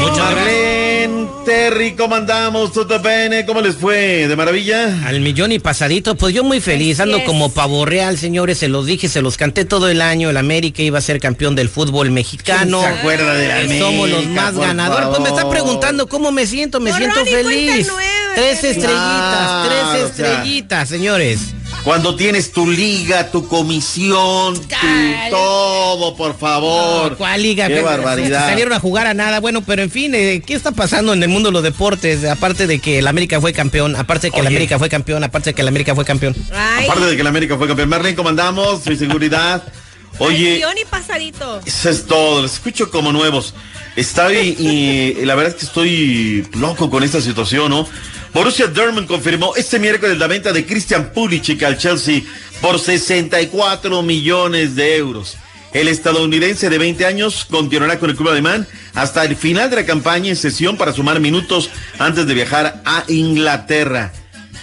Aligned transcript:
Muchas 0.00 0.30
gracias. 0.30 0.63
Terry, 1.44 1.92
¿cómo 1.94 2.14
andamos? 2.14 2.72
¿Todo 2.72 2.98
bene? 3.00 3.44
¿Cómo 3.44 3.60
les 3.60 3.76
fue? 3.76 4.26
¿De 4.28 4.36
maravilla? 4.36 5.06
Al 5.06 5.20
millón 5.20 5.52
y 5.52 5.58
pasadito, 5.58 6.14
pues 6.14 6.34
yo 6.34 6.42
muy 6.44 6.60
feliz, 6.60 7.00
ando 7.00 7.22
como 7.24 7.50
pavo 7.52 7.84
real, 7.84 8.16
señores, 8.18 8.58
se 8.58 8.68
los 8.68 8.86
dije, 8.86 9.08
se 9.08 9.20
los 9.22 9.36
canté 9.36 9.64
todo 9.64 9.88
el 9.88 10.00
año, 10.00 10.30
el 10.30 10.36
América 10.36 10.82
iba 10.82 10.98
a 10.98 11.02
ser 11.02 11.20
campeón 11.20 11.54
del 11.54 11.68
fútbol 11.68 12.10
mexicano. 12.10 12.80
¿Quién 12.80 12.92
se 12.92 12.98
acuerda 13.00 13.34
de 13.34 13.48
la 13.48 13.60
Eh, 13.60 13.64
América, 13.64 13.84
Somos 13.86 14.10
los 14.10 14.26
más 14.26 14.56
ganadores. 14.56 15.08
Pues 15.08 15.20
me 15.20 15.28
está 15.28 15.48
preguntando 15.48 16.08
cómo 16.08 16.32
me 16.32 16.46
siento, 16.46 16.80
me 16.80 16.90
No, 16.90 16.96
siento 16.96 17.16
Ronnie, 17.20 17.32
feliz. 17.34 17.86
nueve, 17.90 18.08
Tres 18.34 18.64
estrellitas, 18.64 18.88
Claro, 18.88 19.68
tres 19.68 19.80
o 19.82 20.14
sea. 20.14 20.26
estrellitas, 20.32 20.88
señores. 20.88 21.38
Cuando 21.84 22.16
tienes 22.16 22.50
tu 22.50 22.66
liga, 22.66 23.30
tu 23.30 23.46
comisión, 23.46 24.54
tu 24.54 24.76
todo, 25.30 26.16
por 26.16 26.36
favor. 26.38 27.12
No, 27.12 27.18
¿Cuál 27.18 27.42
liga? 27.42 27.68
Qué 27.68 27.82
barbaridad. 27.82 28.48
Salieron 28.48 28.72
a 28.72 28.80
jugar 28.80 29.06
a 29.06 29.12
nada. 29.12 29.38
Bueno, 29.40 29.60
pero 29.60 29.82
en 29.82 29.90
fin, 29.90 30.14
eh, 30.14 30.42
¿qué 30.44 30.54
está 30.54 30.72
pasando 30.72 31.12
en 31.12 31.22
el 31.22 31.28
mundo 31.28 31.50
de 31.50 31.52
los 31.52 31.62
deportes? 31.62 32.24
Aparte 32.24 32.66
de 32.66 32.78
que 32.78 33.00
el 33.00 33.06
América 33.06 33.38
fue 33.38 33.52
campeón, 33.52 33.96
aparte 33.96 34.28
de 34.28 34.30
que 34.30 34.40
el. 34.40 34.46
América 34.46 34.78
fue 34.78 34.88
campeón, 34.88 35.24
aparte 35.24 35.50
de 35.50 35.54
que 35.54 35.60
el 35.60 35.68
América 35.68 35.94
fue 35.94 36.06
campeón. 36.06 36.34
Ay, 36.54 36.86
Aparte 36.86 37.04
de 37.04 37.16
que 37.18 37.22
la 37.22 37.28
América 37.28 37.58
fue 37.58 37.66
campeón. 37.66 37.90
Marlene, 37.90 38.16
¿cómo 38.16 38.30
andamos? 38.30 38.82
Su 38.82 38.96
seguridad. 38.96 39.62
Oye, 40.18 40.58
y 40.58 40.84
pasadito. 40.86 41.60
eso 41.66 41.90
es 41.90 42.06
todo. 42.06 42.40
Los 42.42 42.54
escucho 42.54 42.90
como 42.90 43.12
nuevos. 43.12 43.54
Estoy, 43.96 44.56
y, 44.58 45.20
y 45.20 45.24
la 45.24 45.34
verdad 45.34 45.52
es 45.52 45.60
que 45.60 45.66
estoy 45.66 46.48
loco 46.54 46.88
con 46.88 47.02
esta 47.04 47.20
situación, 47.20 47.70
¿no? 47.70 47.86
Borussia 48.34 48.66
Dortmund 48.66 49.06
confirmó 49.06 49.54
este 49.54 49.78
miércoles 49.78 50.18
la 50.18 50.26
venta 50.26 50.52
de 50.52 50.66
Christian 50.66 51.12
Pulisic 51.12 51.62
al 51.62 51.78
Chelsea 51.78 52.22
por 52.60 52.80
64 52.80 54.02
millones 54.02 54.74
de 54.74 54.96
euros. 54.96 55.36
El 55.72 55.86
estadounidense 55.86 56.68
de 56.68 56.78
20 56.78 57.06
años 57.06 57.46
continuará 57.48 58.00
con 58.00 58.10
el 58.10 58.16
club 58.16 58.30
alemán 58.30 58.66
hasta 58.94 59.24
el 59.24 59.36
final 59.36 59.70
de 59.70 59.76
la 59.76 59.86
campaña 59.86 60.30
en 60.30 60.36
sesión 60.36 60.76
para 60.76 60.92
sumar 60.92 61.20
minutos 61.20 61.70
antes 62.00 62.26
de 62.26 62.34
viajar 62.34 62.82
a 62.84 63.04
Inglaterra. 63.06 64.12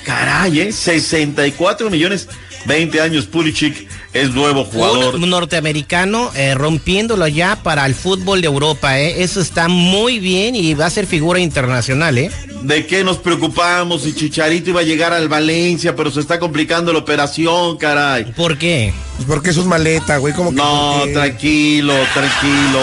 Caray, 0.06 0.60
¿eh? 0.60 0.72
64 0.74 1.90
millones, 1.90 2.28
20 2.66 3.00
años. 3.00 3.26
Pulisic 3.26 3.88
es 4.12 4.32
nuevo 4.32 4.66
jugador. 4.66 5.18
Norteamericano 5.18 6.32
eh, 6.36 6.56
rompiéndolo 6.56 7.26
ya 7.28 7.56
para 7.64 7.86
el 7.86 7.96
fútbol 7.96 8.42
de 8.42 8.48
Europa, 8.48 9.00
¿eh? 9.00 9.24
Eso 9.24 9.40
está 9.40 9.70
muy 9.70 10.20
bien 10.20 10.56
y 10.56 10.74
va 10.74 10.88
a 10.88 10.90
ser 10.90 11.08
figura 11.08 11.40
internacional, 11.40 12.18
¿eh? 12.18 12.32
¿De 12.62 12.86
qué 12.86 13.04
nos 13.04 13.18
preocupamos? 13.18 14.04
Si 14.04 14.14
Chicharito 14.14 14.70
iba 14.70 14.82
a 14.82 14.84
llegar 14.84 15.14
al 15.14 15.28
Valencia, 15.28 15.96
pero 15.96 16.12
se 16.12 16.20
está 16.20 16.40
complicando 16.40 16.94
la 16.94 17.00
operación, 17.00 17.78
caray. 17.78 18.26
¿Por 18.36 18.58
qué? 18.58 18.94
Pues 19.16 19.28
porque 19.28 19.50
eso 19.50 19.62
es 19.62 19.68
maleta, 19.68 20.18
güey. 20.18 20.34
Como 20.34 20.52
que 20.52 20.58
No, 20.58 20.96
porque- 21.00 21.14
tranquilo, 21.14 21.94
tranquilo. 22.14 22.80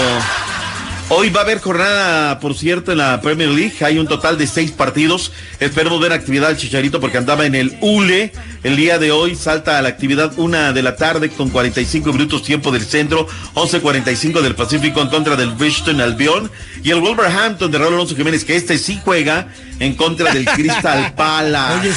Hoy 1.10 1.30
va 1.30 1.40
a 1.40 1.44
haber 1.44 1.58
jornada, 1.60 2.38
por 2.38 2.54
cierto, 2.54 2.92
en 2.92 2.98
la 2.98 3.22
Premier 3.22 3.48
League. 3.48 3.72
Hay 3.80 3.98
un 3.98 4.06
total 4.06 4.36
de 4.36 4.46
seis 4.46 4.72
partidos. 4.72 5.32
Esperemos 5.58 5.98
ver 6.02 6.12
actividad 6.12 6.50
al 6.50 6.58
Chicharito 6.58 7.00
porque 7.00 7.16
andaba 7.16 7.46
en 7.46 7.54
el 7.54 7.78
ULE. 7.80 8.30
El 8.62 8.76
día 8.76 8.98
de 8.98 9.10
hoy 9.10 9.34
salta 9.34 9.78
a 9.78 9.82
la 9.82 9.88
actividad 9.88 10.38
una 10.38 10.74
de 10.74 10.82
la 10.82 10.96
tarde 10.96 11.30
con 11.30 11.48
45 11.48 12.12
minutos 12.12 12.42
tiempo 12.42 12.70
del 12.70 12.84
centro, 12.84 13.26
11.45 13.54 14.42
del 14.42 14.54
Pacífico 14.54 15.00
en 15.00 15.08
contra 15.08 15.34
del 15.34 15.52
Bridgestone 15.52 16.02
Albion. 16.02 16.50
Y 16.84 16.90
el 16.90 17.00
Wolverhampton 17.00 17.70
de 17.70 17.78
Raúl 17.78 17.94
Alonso 17.94 18.14
Jiménez, 18.14 18.44
que 18.44 18.56
este 18.56 18.76
sí 18.76 19.00
juega 19.02 19.48
en 19.80 19.94
contra 19.94 20.30
del 20.34 20.44
Crystal 20.54 21.14
Palace. 21.14 21.80
Oye, 21.80 21.92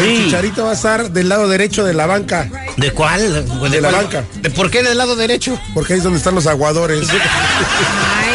El 0.00 0.24
chicharito 0.24 0.64
va 0.64 0.70
a 0.70 0.74
estar 0.74 1.10
del 1.10 1.28
lado 1.28 1.48
derecho 1.48 1.84
de 1.84 1.92
la 1.94 2.06
banca, 2.06 2.48
¿De 2.76 2.92
cuál? 2.92 3.20
¿De, 3.70 3.80
la 3.80 3.90
cuál? 3.90 4.04
banca. 4.04 4.24
¿De 4.40 4.50
por 4.50 4.70
qué 4.70 4.82
del 4.82 4.96
lado 4.96 5.16
derecho? 5.16 5.58
porque 5.74 5.92
ahí 5.92 5.98
es 5.98 6.04
donde 6.04 6.18
están 6.18 6.34
los 6.34 6.46
aguadores. 6.46 7.08
Ay. 8.16 8.31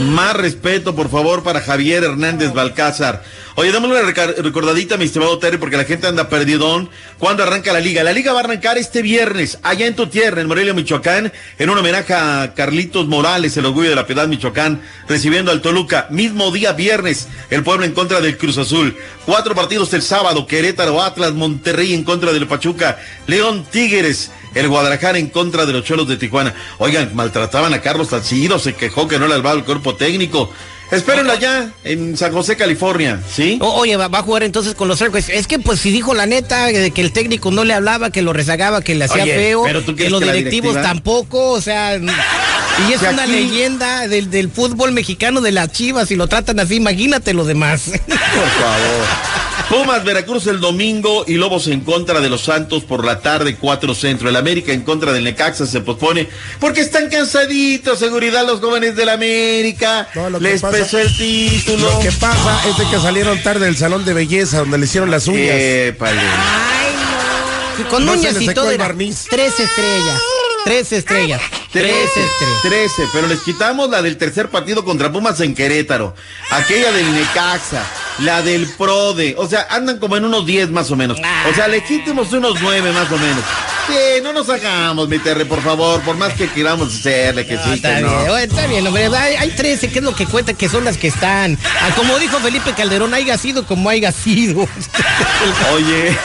Más 0.00 0.34
respeto, 0.36 0.94
por 0.96 1.08
favor, 1.08 1.42
para 1.44 1.60
Javier 1.60 2.02
Hernández 2.02 2.52
Balcázar. 2.52 3.22
Oye, 3.54 3.70
dame 3.70 3.86
una 3.86 4.00
recordadita, 4.02 4.96
mi 4.96 5.04
estimado 5.04 5.38
Terry, 5.38 5.58
porque 5.58 5.76
la 5.76 5.84
gente 5.84 6.08
anda 6.08 6.28
perdidón. 6.28 6.90
¿Cuándo 7.18 7.44
arranca 7.44 7.72
la 7.72 7.78
liga? 7.78 8.02
La 8.02 8.12
liga 8.12 8.32
va 8.32 8.40
a 8.40 8.44
arrancar 8.44 8.76
este 8.76 9.02
viernes, 9.02 9.58
allá 9.62 9.86
en 9.86 9.94
tu 9.94 10.08
tierra, 10.08 10.40
en 10.40 10.48
Morelia, 10.48 10.74
Michoacán, 10.74 11.32
en 11.58 11.70
un 11.70 11.78
homenaje 11.78 12.12
a 12.12 12.54
Carlitos 12.56 13.06
Morales, 13.06 13.56
el 13.56 13.66
orgullo 13.66 13.90
de 13.90 13.94
la 13.94 14.06
piedad, 14.06 14.26
Michoacán, 14.26 14.82
recibiendo 15.08 15.52
al 15.52 15.62
Toluca. 15.62 16.08
Mismo 16.10 16.50
día 16.50 16.72
viernes, 16.72 17.28
el 17.50 17.62
pueblo 17.62 17.84
en 17.84 17.92
contra 17.92 18.20
del 18.20 18.36
Cruz 18.36 18.58
Azul. 18.58 18.96
Cuatro 19.24 19.54
partidos 19.54 19.92
el 19.94 20.02
sábado, 20.02 20.48
Querétaro, 20.48 21.00
Atlas, 21.00 21.32
Monterrey 21.34 21.94
en 21.94 22.02
contra 22.02 22.32
del 22.32 22.48
Pachuca, 22.48 22.98
León 23.28 23.64
Tigres, 23.70 24.32
el 24.54 24.68
Guadalajara 24.68 25.18
en 25.18 25.28
contra 25.28 25.66
de 25.66 25.72
los 25.72 25.84
Cholos 25.84 26.08
de 26.08 26.16
Tijuana. 26.16 26.54
Oigan, 26.78 27.10
maltrataban 27.14 27.74
a 27.74 27.80
Carlos 27.80 28.08
Salcido, 28.08 28.58
se 28.58 28.74
quejó 28.74 29.08
que 29.08 29.18
no 29.18 29.26
le 29.28 29.34
albaba 29.34 29.56
el 29.56 29.64
cuerpo 29.64 29.94
técnico. 29.94 30.50
Espérenlo 30.90 31.32
allá, 31.32 31.70
en 31.82 32.16
San 32.16 32.30
José, 32.32 32.56
California, 32.56 33.18
¿sí? 33.34 33.58
O- 33.60 33.72
oye, 33.80 33.96
va, 33.96 34.08
va 34.08 34.18
a 34.18 34.22
jugar 34.22 34.42
entonces 34.42 34.74
con 34.74 34.86
los 34.86 35.00
Airways. 35.00 35.28
Es 35.30 35.46
que 35.46 35.58
pues 35.58 35.80
si 35.80 35.90
dijo 35.90 36.14
la 36.14 36.26
neta 36.26 36.66
de 36.66 36.90
que 36.90 37.00
el 37.00 37.10
técnico 37.10 37.50
no 37.50 37.64
le 37.64 37.72
hablaba, 37.72 38.10
que 38.10 38.20
lo 38.22 38.32
rezagaba, 38.34 38.82
que 38.82 38.94
le 38.94 39.06
hacía 39.06 39.24
Oye, 39.24 39.34
feo, 39.34 39.62
pero 39.64 39.82
¿tú 39.82 39.96
que 39.96 40.10
los 40.10 40.20
que 40.20 40.26
directivos 40.26 40.74
directiva- 40.74 40.82
tampoco, 40.82 41.50
o 41.52 41.60
sea, 41.60 41.96
y 42.88 42.92
es 42.92 43.00
Si 43.00 43.06
una 43.06 43.22
aquí- 43.22 43.32
leyenda 43.32 44.06
del, 44.08 44.30
del 44.30 44.50
fútbol 44.50 44.92
mexicano 44.92 45.40
de 45.40 45.52
las 45.52 45.72
Chivas 45.72 46.10
y 46.10 46.16
lo 46.16 46.28
tratan 46.28 46.60
así, 46.60 46.76
imagínate 46.76 47.32
lo 47.32 47.44
demás. 47.44 47.84
Por 48.06 48.18
favor. 48.18 49.06
Pumas, 49.68 50.04
Veracruz 50.04 50.46
el 50.46 50.60
domingo 50.60 51.24
y 51.26 51.34
Lobos 51.34 51.66
en 51.68 51.80
contra 51.80 52.20
de 52.20 52.28
los 52.28 52.42
Santos 52.42 52.84
por 52.84 53.04
la 53.04 53.20
tarde, 53.20 53.56
4 53.56 53.94
centro. 53.94 54.28
El 54.28 54.36
América 54.36 54.72
en 54.72 54.82
contra 54.82 55.12
del 55.12 55.24
Necaxa 55.24 55.66
se 55.66 55.80
pospone 55.80 56.28
porque 56.60 56.80
están 56.82 57.08
cansaditos, 57.08 57.98
seguridad, 57.98 58.46
los 58.46 58.60
jóvenes 58.60 58.94
del 58.94 59.08
América. 59.08 60.06
No, 60.14 60.38
Les 60.38 60.60
pasa- 60.60 60.76
pesó 60.78 60.98
el 60.98 61.16
título. 61.16 61.90
Lo 61.92 61.98
que 62.00 62.12
pasa 62.12 62.60
es 62.68 62.76
de 62.78 62.84
que 62.88 62.98
salieron 63.00 63.42
tarde 63.42 63.64
del 63.66 63.76
salón 63.76 64.04
de 64.04 64.12
belleza 64.14 64.58
donde 64.58 64.78
le 64.78 64.84
hicieron 64.84 65.10
las 65.10 65.26
uñas. 65.26 65.54
Épale. 65.56 66.20
Ay, 66.20 67.82
no. 67.82 67.88
Con 67.88 68.04
No 68.06 68.12
se 68.12 68.18
uñas 68.18 68.34
le 68.36 68.44
y 68.44 68.54
todo 68.54 68.68
el 68.68 68.74
era 68.76 68.84
barniz. 68.84 69.24
tres 69.28 69.58
estrellas, 69.58 70.20
tres 70.64 70.92
estrellas, 70.92 71.40
tres 71.72 71.94
estrellas. 72.06 72.30
13, 72.62 73.02
pero 73.12 73.26
les 73.26 73.40
quitamos 73.40 73.90
la 73.90 74.00
del 74.00 74.16
tercer 74.16 74.48
partido 74.48 74.84
contra 74.84 75.10
Pumas 75.12 75.40
en 75.40 75.54
Querétaro, 75.54 76.14
aquella 76.50 76.92
del 76.92 77.12
Necaxa, 77.12 77.84
la 78.18 78.42
del 78.42 78.66
Prode, 78.68 79.34
o 79.38 79.48
sea, 79.48 79.66
andan 79.70 79.98
como 79.98 80.16
en 80.16 80.24
unos 80.24 80.46
10 80.46 80.70
más 80.70 80.90
o 80.90 80.96
menos, 80.96 81.18
o 81.18 81.54
sea, 81.54 81.68
le 81.68 81.82
quitemos 81.82 82.32
unos 82.32 82.60
9 82.60 82.92
más 82.92 83.10
o 83.10 83.18
menos. 83.18 83.42
Sí, 83.86 84.22
no 84.22 84.32
nos 84.32 84.48
hagamos, 84.48 85.08
mi 85.08 85.18
Terry, 85.18 85.44
por 85.44 85.60
favor, 85.62 86.00
por 86.00 86.16
más 86.16 86.32
que 86.32 86.48
queramos 86.48 86.88
hacerle 86.94 87.46
que 87.46 87.54
No, 87.56 87.64
sí, 87.64 87.70
está 87.74 87.96
que 87.96 88.02
bien, 88.04 88.26
no. 88.26 88.38
está 88.38 88.66
bien, 88.66 88.86
hombre. 88.86 89.06
Hay, 89.14 89.34
hay 89.34 89.50
13, 89.50 89.90
que 89.90 89.98
es 89.98 90.04
lo 90.04 90.14
que 90.14 90.24
cuenta, 90.24 90.54
que 90.54 90.70
son 90.70 90.84
las 90.86 90.96
que 90.96 91.08
están. 91.08 91.58
Ah, 91.82 91.90
como 91.94 92.18
dijo 92.18 92.38
Felipe 92.38 92.72
Calderón, 92.72 93.12
haya 93.12 93.36
sido 93.36 93.66
como 93.66 93.90
haya 93.90 94.10
sido. 94.10 94.62
Oye, 95.74 96.16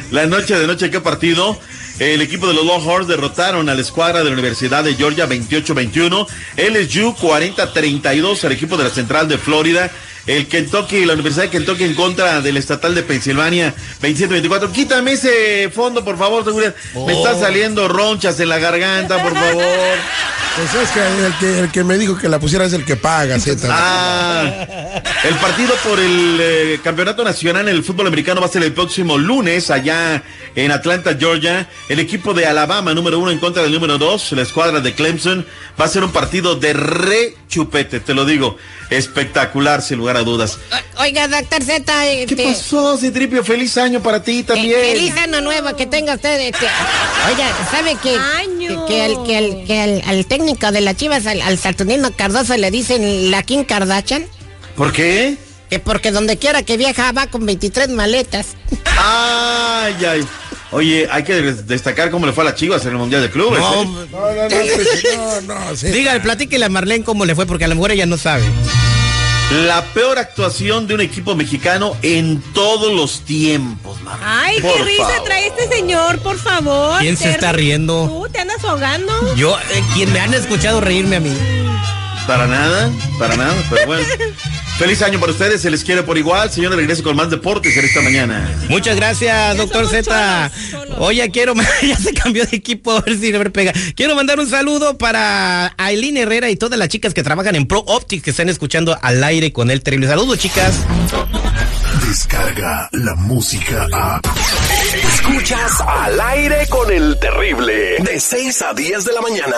la 0.10 0.26
noche 0.26 0.58
de 0.58 0.66
noche, 0.66 0.90
¿qué 0.90 1.00
partido? 1.00 1.58
El 1.98 2.20
equipo 2.20 2.46
de 2.46 2.52
los 2.52 2.66
Longhorns 2.66 3.08
derrotaron 3.08 3.70
a 3.70 3.74
la 3.74 3.80
escuadra 3.80 4.18
de 4.18 4.26
la 4.26 4.32
Universidad 4.32 4.84
de 4.84 4.94
Georgia 4.96 5.26
28-21. 5.26 6.26
LSU 6.58 7.14
40-32 7.14 8.44
al 8.44 8.52
equipo 8.52 8.76
de 8.76 8.84
la 8.84 8.90
Central 8.90 9.28
de 9.28 9.38
Florida. 9.38 9.90
El 10.26 10.48
Kentucky, 10.48 11.04
la 11.04 11.14
Universidad 11.14 11.44
de 11.44 11.50
Kentucky 11.50 11.84
en 11.84 11.94
contra 11.94 12.40
del 12.40 12.56
Estatal 12.56 12.94
de 12.94 13.02
Pensilvania 13.02 13.74
27-24. 14.02 14.72
Quítame 14.72 15.12
ese 15.12 15.70
fondo, 15.70 16.04
por 16.04 16.18
favor, 16.18 16.44
seguridad. 16.44 16.74
Me 17.06 17.12
están 17.12 17.38
saliendo 17.38 17.86
ronchas 17.88 18.40
en 18.40 18.48
la 18.48 18.58
garganta, 18.58 19.22
por 19.22 19.34
favor. 19.34 19.64
Pues 20.56 20.74
es 20.74 20.88
que 20.90 21.00
el, 21.00 21.34
que 21.38 21.58
el 21.60 21.70
que 21.70 21.84
me 21.84 21.98
dijo 21.98 22.16
que 22.16 22.30
la 22.30 22.38
pusiera 22.38 22.64
es 22.64 22.72
el 22.72 22.86
que 22.86 22.96
paga, 22.96 23.38
Z. 23.38 23.68
Ah, 23.70 24.66
el 25.24 25.34
partido 25.34 25.74
por 25.86 26.00
el 26.00 26.38
eh, 26.40 26.80
campeonato 26.82 27.22
nacional 27.24 27.68
en 27.68 27.74
el 27.74 27.84
fútbol 27.84 28.06
americano 28.06 28.40
va 28.40 28.46
a 28.46 28.50
ser 28.50 28.62
el 28.62 28.72
próximo 28.72 29.18
lunes 29.18 29.70
allá 29.70 30.22
en 30.54 30.70
Atlanta, 30.72 31.14
Georgia. 31.18 31.68
El 31.90 32.00
equipo 32.00 32.32
de 32.32 32.46
Alabama, 32.46 32.94
número 32.94 33.18
uno 33.18 33.30
en 33.30 33.38
contra 33.38 33.62
del 33.62 33.72
número 33.72 33.98
dos, 33.98 34.32
la 34.32 34.40
escuadra 34.42 34.80
de 34.80 34.94
Clemson, 34.94 35.46
va 35.78 35.84
a 35.84 35.88
ser 35.88 36.02
un 36.02 36.10
partido 36.10 36.54
de 36.54 36.72
re 36.72 37.34
chupete, 37.48 38.00
te 38.00 38.14
lo 38.14 38.24
digo. 38.24 38.56
Espectacular, 38.88 39.82
sin 39.82 39.98
lugar 39.98 40.16
a 40.16 40.22
dudas. 40.22 40.58
Oiga, 40.98 41.28
doctor 41.28 41.62
Z, 41.62 41.82
¿Qué 41.84 42.22
este, 42.22 42.44
pasó, 42.44 42.96
Citripio? 42.96 43.44
Feliz 43.44 43.76
año 43.76 44.00
para 44.00 44.22
ti 44.22 44.38
eh, 44.38 44.44
también. 44.44 44.80
feliz 44.80 45.16
año 45.16 45.40
nuevo 45.42 45.76
que 45.76 45.86
tenga 45.86 46.14
usted. 46.14 46.40
Este. 46.40 46.66
Oiga, 47.28 47.48
¿sabe 47.70 47.96
que, 47.96 48.16
Año. 48.16 48.86
que, 48.86 48.94
que 48.94 49.02
al, 49.02 49.24
que, 49.26 49.36
al, 49.36 49.64
que 49.66 49.80
al, 49.80 50.02
al 50.06 50.26
técnico 50.26 50.45
de 50.54 50.80
las 50.80 50.96
chivas, 50.96 51.26
al, 51.26 51.42
al 51.42 51.58
Saturnino 51.58 52.12
Cardoso, 52.14 52.56
le 52.56 52.70
dicen 52.70 53.30
la 53.30 53.42
Kim 53.42 53.64
Kardashian? 53.64 54.24
¿Por 54.76 54.92
qué? 54.92 55.36
Que 55.68 55.80
porque 55.80 56.12
donde 56.12 56.36
quiera 56.36 56.62
que 56.62 56.76
viaja 56.76 57.10
va 57.12 57.26
con 57.26 57.44
23 57.44 57.88
maletas. 57.88 58.48
Ay, 58.96 59.96
ay. 60.04 60.26
Oye, 60.70 61.08
hay 61.10 61.24
que 61.24 61.34
destacar 61.42 62.10
cómo 62.10 62.26
le 62.26 62.32
fue 62.32 62.42
a 62.42 62.46
las 62.46 62.54
Chivas 62.54 62.84
en 62.84 62.92
el 62.92 62.98
Mundial 62.98 63.22
de 63.22 63.30
Clubes. 63.30 63.58
No, 63.58 63.82
¿eh? 63.82 63.86
No, 63.86 64.18
no, 64.20 64.42
no, 64.42 64.48
pues, 64.48 65.04
no, 65.16 65.54
no, 65.54 65.76
Z. 65.76 65.92
Dígale, 65.92 66.20
platíquele 66.20 66.64
a 66.64 66.68
Marlene 66.68 67.04
cómo 67.04 67.24
le 67.24 67.34
fue, 67.34 67.46
porque 67.46 67.64
a 67.64 67.68
lo 67.68 67.74
mejor 67.74 67.92
ella 67.92 68.06
no 68.06 68.16
sabe. 68.16 68.44
La 69.50 69.84
peor 69.94 70.18
actuación 70.18 70.88
de 70.88 70.94
un 70.94 71.00
equipo 71.00 71.36
mexicano 71.36 71.96
en 72.02 72.40
todos 72.52 72.92
los 72.92 73.20
tiempos, 73.20 74.00
Mar. 74.02 74.18
Ay, 74.22 74.60
Por 74.60 74.74
qué 74.74 74.82
risa 74.82 75.04
favor. 75.06 75.24
trae 75.24 75.46
este 75.46 75.68
señor, 75.68 76.18
por 76.18 76.36
favor. 76.36 76.98
¿Quién 77.00 77.16
se 77.16 77.30
está 77.30 77.52
riendo? 77.52 78.06
Tú 78.08 78.28
te 78.32 78.40
andas 78.40 78.62
ahogando. 78.64 79.34
Yo, 79.36 79.56
eh, 79.56 79.84
quien 79.94 80.12
me 80.12 80.18
han 80.18 80.34
escuchado 80.34 80.80
reírme 80.80 81.16
a 81.16 81.20
mí. 81.20 81.32
Para 82.26 82.48
nada, 82.48 82.90
para 83.20 83.36
nada, 83.36 83.54
pero 83.70 83.86
bueno. 83.86 84.04
Feliz 84.78 85.00
año 85.00 85.18
para 85.18 85.32
ustedes, 85.32 85.62
se 85.62 85.70
les 85.70 85.82
quiere 85.82 86.02
por 86.02 86.18
igual. 86.18 86.50
Señor, 86.50 86.76
regreso 86.76 87.02
con 87.02 87.16
más 87.16 87.30
deportes 87.30 87.74
en 87.76 87.84
esta 87.86 88.02
mañana. 88.02 88.46
Muchas 88.68 88.94
gracias, 88.96 89.56
doctor 89.56 89.88
Z. 89.88 90.50
Oye, 90.98 91.30
quiero, 91.30 91.54
ya 91.82 91.96
se 91.96 92.12
cambió 92.12 92.44
de 92.44 92.56
equipo, 92.56 92.92
a 92.92 93.00
ver 93.00 93.18
si 93.18 93.32
me 93.32 93.50
pega. 93.50 93.72
Quiero 93.94 94.14
mandar 94.14 94.38
un 94.38 94.48
saludo 94.48 94.98
para 94.98 95.72
Aileen 95.78 96.18
Herrera 96.18 96.50
y 96.50 96.56
todas 96.56 96.78
las 96.78 96.88
chicas 96.88 97.14
que 97.14 97.22
trabajan 97.22 97.56
en 97.56 97.66
Pro 97.66 97.80
Optics 97.86 98.22
que 98.22 98.30
están 98.30 98.50
escuchando 98.50 98.98
al 99.00 99.24
aire 99.24 99.50
con 99.50 99.70
el 99.70 99.82
terrible. 99.82 100.08
Saludos, 100.08 100.38
chicas. 100.38 100.74
Descarga 102.06 102.90
la 102.92 103.14
música 103.14 103.86
a. 103.92 104.20
Escuchas 105.14 105.80
al 105.86 106.20
aire 106.20 106.66
con 106.68 106.92
el 106.92 107.18
terrible. 107.18 107.96
De 108.00 108.20
6 108.20 108.62
a 108.62 108.74
10 108.74 109.04
de 109.06 109.12
la 109.12 109.20
mañana. 109.22 109.56